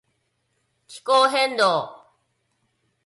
[0.87, 2.07] 気候変動